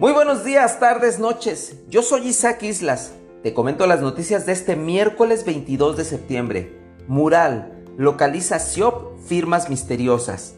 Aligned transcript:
Muy 0.00 0.12
buenos 0.12 0.44
días, 0.44 0.80
tardes, 0.80 1.18
noches. 1.18 1.76
Yo 1.90 2.00
soy 2.00 2.28
Isaac 2.28 2.62
Islas. 2.62 3.12
Te 3.42 3.52
comento 3.52 3.86
las 3.86 4.00
noticias 4.00 4.46
de 4.46 4.52
este 4.52 4.74
miércoles 4.74 5.44
22 5.44 5.98
de 5.98 6.06
septiembre. 6.06 6.80
Mural. 7.06 7.84
Localiza 7.98 8.58
SIOP 8.60 9.20
firmas 9.20 9.68
misteriosas. 9.68 10.54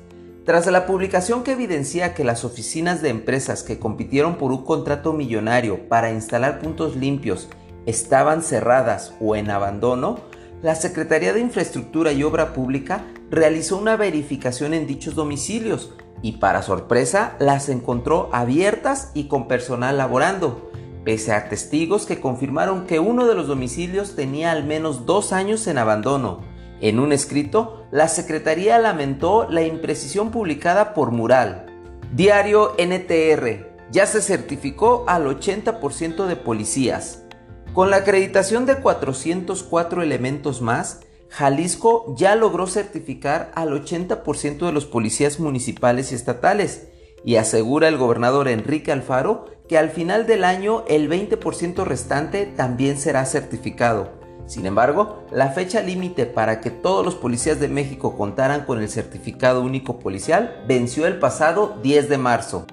Tras 0.46 0.68
la 0.68 0.86
publicación 0.86 1.42
que 1.42 1.50
evidencia 1.50 2.14
que 2.14 2.22
las 2.22 2.44
oficinas 2.44 3.02
de 3.02 3.08
empresas 3.08 3.64
que 3.64 3.80
compitieron 3.80 4.36
por 4.36 4.52
un 4.52 4.64
contrato 4.64 5.12
millonario 5.12 5.88
para 5.88 6.12
instalar 6.12 6.60
puntos 6.60 6.94
limpios 6.94 7.48
estaban 7.84 8.42
cerradas 8.42 9.12
o 9.20 9.34
en 9.34 9.50
abandono, 9.50 10.20
la 10.62 10.76
Secretaría 10.76 11.32
de 11.32 11.40
Infraestructura 11.40 12.12
y 12.12 12.22
Obra 12.22 12.52
Pública 12.52 13.06
realizó 13.28 13.76
una 13.76 13.96
verificación 13.96 14.72
en 14.72 14.86
dichos 14.86 15.16
domicilios 15.16 15.94
y 16.22 16.32
para 16.32 16.62
sorpresa 16.62 17.36
las 17.38 17.68
encontró 17.68 18.30
abiertas 18.32 19.10
y 19.12 19.24
con 19.24 19.48
personal 19.48 19.98
laborando, 19.98 20.70
pese 21.04 21.32
a 21.32 21.48
testigos 21.48 22.06
que 22.06 22.20
confirmaron 22.20 22.86
que 22.86 23.00
uno 23.00 23.26
de 23.26 23.34
los 23.34 23.48
domicilios 23.48 24.14
tenía 24.14 24.52
al 24.52 24.64
menos 24.64 25.04
dos 25.04 25.32
años 25.32 25.66
en 25.66 25.78
abandono. 25.78 26.40
En 26.80 26.98
un 26.98 27.12
escrito, 27.12 27.86
la 27.90 28.08
Secretaría 28.08 28.78
lamentó 28.78 29.48
la 29.50 29.62
imprecisión 29.62 30.30
publicada 30.30 30.94
por 30.94 31.10
Mural. 31.10 31.66
Diario 32.12 32.74
NTR. 32.78 33.72
Ya 33.90 34.06
se 34.06 34.22
certificó 34.22 35.04
al 35.06 35.26
80% 35.26 36.26
de 36.26 36.36
policías. 36.36 37.24
Con 37.72 37.90
la 37.90 37.98
acreditación 37.98 38.66
de 38.66 38.76
404 38.76 40.02
elementos 40.02 40.60
más, 40.60 41.00
Jalisco 41.32 42.14
ya 42.14 42.36
logró 42.36 42.66
certificar 42.66 43.52
al 43.54 43.70
80% 43.70 44.66
de 44.66 44.72
los 44.72 44.84
policías 44.84 45.40
municipales 45.40 46.12
y 46.12 46.14
estatales 46.14 46.88
y 47.24 47.36
asegura 47.36 47.88
el 47.88 47.96
gobernador 47.96 48.48
Enrique 48.48 48.92
Alfaro 48.92 49.46
que 49.66 49.78
al 49.78 49.88
final 49.88 50.26
del 50.26 50.44
año 50.44 50.84
el 50.88 51.08
20% 51.08 51.84
restante 51.84 52.44
también 52.44 52.98
será 52.98 53.24
certificado. 53.24 54.10
Sin 54.44 54.66
embargo, 54.66 55.24
la 55.30 55.48
fecha 55.52 55.80
límite 55.80 56.26
para 56.26 56.60
que 56.60 56.70
todos 56.70 57.02
los 57.02 57.14
policías 57.14 57.58
de 57.58 57.68
México 57.68 58.14
contaran 58.14 58.66
con 58.66 58.82
el 58.82 58.90
certificado 58.90 59.62
único 59.62 59.98
policial 60.00 60.62
venció 60.68 61.06
el 61.06 61.18
pasado 61.18 61.78
10 61.82 62.10
de 62.10 62.18
marzo. 62.18 62.66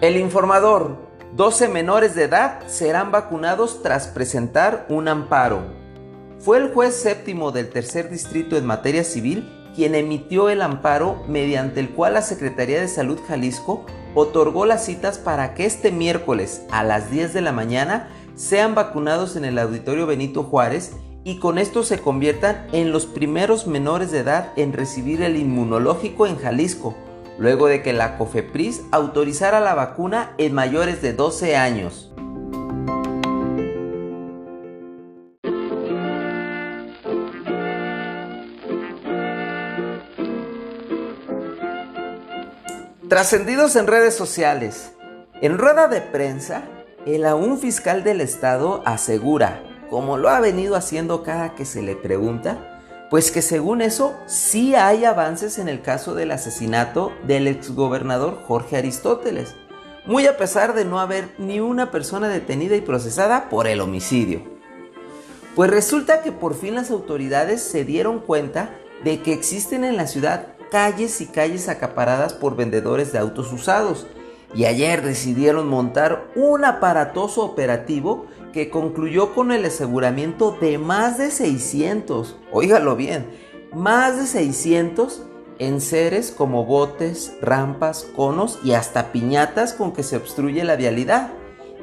El 0.00 0.16
informador, 0.16 0.96
12 1.36 1.68
menores 1.68 2.14
de 2.14 2.22
edad 2.22 2.66
serán 2.68 3.12
vacunados 3.12 3.82
tras 3.82 4.06
presentar 4.06 4.86
un 4.88 5.08
amparo. 5.08 5.87
Fue 6.40 6.58
el 6.58 6.72
juez 6.72 6.94
séptimo 6.94 7.50
del 7.50 7.68
tercer 7.68 8.10
distrito 8.10 8.56
en 8.56 8.64
materia 8.64 9.02
civil 9.02 9.48
quien 9.74 9.94
emitió 9.94 10.48
el 10.48 10.62
amparo 10.62 11.22
mediante 11.28 11.78
el 11.78 11.90
cual 11.90 12.14
la 12.14 12.22
Secretaría 12.22 12.80
de 12.80 12.88
Salud 12.88 13.18
Jalisco 13.28 13.84
otorgó 14.14 14.66
las 14.66 14.84
citas 14.84 15.18
para 15.18 15.54
que 15.54 15.66
este 15.66 15.92
miércoles 15.92 16.62
a 16.70 16.82
las 16.82 17.10
10 17.10 17.32
de 17.32 17.40
la 17.42 17.52
mañana 17.52 18.08
sean 18.34 18.74
vacunados 18.74 19.36
en 19.36 19.44
el 19.44 19.58
Auditorio 19.58 20.06
Benito 20.06 20.42
Juárez 20.42 20.92
y 21.22 21.38
con 21.38 21.58
esto 21.58 21.82
se 21.82 22.00
conviertan 22.00 22.66
en 22.72 22.90
los 22.90 23.06
primeros 23.06 23.66
menores 23.66 24.10
de 24.10 24.20
edad 24.20 24.52
en 24.56 24.72
recibir 24.72 25.22
el 25.22 25.36
inmunológico 25.36 26.26
en 26.26 26.38
Jalisco, 26.38 26.96
luego 27.38 27.66
de 27.66 27.82
que 27.82 27.92
la 27.92 28.16
COFEPRIS 28.16 28.82
autorizara 28.90 29.60
la 29.60 29.74
vacuna 29.74 30.34
en 30.38 30.54
mayores 30.54 31.02
de 31.02 31.12
12 31.12 31.56
años. 31.56 32.10
Trascendidos 43.08 43.74
en 43.76 43.86
redes 43.86 44.14
sociales. 44.14 44.92
En 45.40 45.56
rueda 45.56 45.88
de 45.88 46.02
prensa, 46.02 46.64
el 47.06 47.24
aún 47.24 47.58
fiscal 47.58 48.04
del 48.04 48.20
estado 48.20 48.82
asegura, 48.84 49.62
como 49.88 50.18
lo 50.18 50.28
ha 50.28 50.40
venido 50.40 50.76
haciendo 50.76 51.22
cada 51.22 51.54
que 51.54 51.64
se 51.64 51.80
le 51.80 51.96
pregunta, 51.96 52.82
pues 53.08 53.30
que 53.30 53.40
según 53.40 53.80
eso 53.80 54.14
sí 54.26 54.74
hay 54.74 55.06
avances 55.06 55.56
en 55.58 55.70
el 55.70 55.80
caso 55.80 56.14
del 56.14 56.32
asesinato 56.32 57.10
del 57.26 57.46
exgobernador 57.46 58.42
Jorge 58.46 58.76
Aristóteles, 58.76 59.54
muy 60.04 60.26
a 60.26 60.36
pesar 60.36 60.74
de 60.74 60.84
no 60.84 61.00
haber 61.00 61.30
ni 61.38 61.60
una 61.60 61.90
persona 61.90 62.28
detenida 62.28 62.76
y 62.76 62.82
procesada 62.82 63.48
por 63.48 63.68
el 63.68 63.80
homicidio. 63.80 64.42
Pues 65.56 65.70
resulta 65.70 66.20
que 66.20 66.30
por 66.30 66.54
fin 66.54 66.74
las 66.74 66.90
autoridades 66.90 67.62
se 67.62 67.86
dieron 67.86 68.18
cuenta 68.18 68.68
de 69.02 69.22
que 69.22 69.32
existen 69.32 69.84
en 69.84 69.96
la 69.96 70.06
ciudad 70.06 70.57
calles 70.70 71.20
y 71.20 71.26
calles 71.26 71.68
acaparadas 71.68 72.32
por 72.32 72.56
vendedores 72.56 73.12
de 73.12 73.18
autos 73.18 73.52
usados. 73.52 74.06
Y 74.54 74.64
ayer 74.64 75.02
decidieron 75.02 75.68
montar 75.68 76.28
un 76.34 76.64
aparatoso 76.64 77.42
operativo 77.42 78.26
que 78.52 78.70
concluyó 78.70 79.34
con 79.34 79.52
el 79.52 79.64
aseguramiento 79.64 80.56
de 80.58 80.78
más 80.78 81.18
de 81.18 81.30
600, 81.30 82.36
óigalo 82.50 82.96
bien, 82.96 83.26
más 83.74 84.16
de 84.16 84.26
600 84.26 85.22
enseres 85.58 86.30
como 86.30 86.64
botes, 86.64 87.34
rampas, 87.42 88.04
conos 88.16 88.58
y 88.62 88.72
hasta 88.72 89.12
piñatas 89.12 89.74
con 89.74 89.92
que 89.92 90.02
se 90.02 90.16
obstruye 90.16 90.64
la 90.64 90.76
vialidad. 90.76 91.32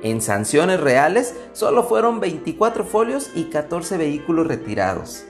En 0.02 0.22
sanciones 0.22 0.80
reales 0.80 1.36
solo 1.54 1.84
fueron 1.84 2.20
24 2.20 2.86
folios 2.86 3.30
y 3.36 3.46
14 3.46 3.98
vehículos 3.98 4.48
retirados. 4.48 5.26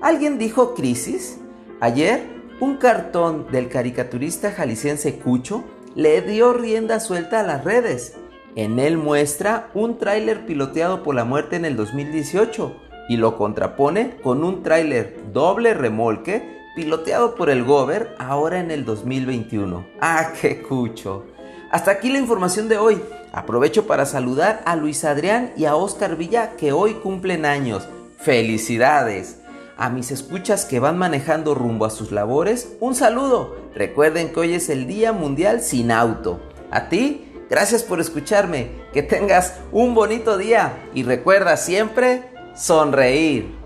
¿Alguien 0.00 0.38
dijo 0.38 0.74
crisis? 0.74 1.38
Ayer 1.80 2.39
un 2.60 2.76
cartón 2.76 3.46
del 3.50 3.68
caricaturista 3.68 4.52
jalisciense 4.52 5.18
Cucho 5.18 5.64
le 5.94 6.20
dio 6.20 6.52
rienda 6.52 7.00
suelta 7.00 7.40
a 7.40 7.42
las 7.42 7.64
redes. 7.64 8.16
En 8.54 8.78
él 8.78 8.98
muestra 8.98 9.70
un 9.74 9.98
tráiler 9.98 10.44
piloteado 10.44 11.02
por 11.02 11.14
la 11.14 11.24
muerte 11.24 11.56
en 11.56 11.64
el 11.64 11.76
2018 11.76 12.76
y 13.08 13.16
lo 13.16 13.36
contrapone 13.36 14.16
con 14.22 14.44
un 14.44 14.62
tráiler 14.62 15.32
doble 15.32 15.72
remolque 15.74 16.60
piloteado 16.76 17.34
por 17.34 17.50
el 17.50 17.64
Gover 17.64 18.14
ahora 18.18 18.60
en 18.60 18.70
el 18.70 18.84
2021. 18.84 19.86
¡Ah, 20.00 20.32
qué 20.40 20.62
cucho! 20.62 21.24
Hasta 21.70 21.92
aquí 21.92 22.10
la 22.10 22.18
información 22.18 22.68
de 22.68 22.78
hoy. 22.78 23.00
Aprovecho 23.32 23.86
para 23.86 24.04
saludar 24.04 24.60
a 24.66 24.76
Luis 24.76 25.04
Adrián 25.04 25.52
y 25.56 25.64
a 25.64 25.76
Oscar 25.76 26.16
Villa 26.16 26.56
que 26.56 26.72
hoy 26.72 26.94
cumplen 26.94 27.46
años. 27.46 27.88
¡Felicidades! 28.18 29.39
A 29.80 29.88
mis 29.88 30.10
escuchas 30.10 30.66
que 30.66 30.78
van 30.78 30.98
manejando 30.98 31.54
rumbo 31.54 31.86
a 31.86 31.90
sus 31.90 32.12
labores, 32.12 32.76
un 32.80 32.94
saludo. 32.94 33.56
Recuerden 33.74 34.30
que 34.30 34.40
hoy 34.40 34.54
es 34.54 34.68
el 34.68 34.86
Día 34.86 35.14
Mundial 35.14 35.62
sin 35.62 35.90
auto. 35.90 36.38
A 36.70 36.90
ti, 36.90 37.32
gracias 37.48 37.82
por 37.82 37.98
escucharme. 37.98 38.72
Que 38.92 39.02
tengas 39.02 39.54
un 39.72 39.94
bonito 39.94 40.36
día 40.36 40.84
y 40.92 41.02
recuerda 41.02 41.56
siempre 41.56 42.24
sonreír. 42.54 43.59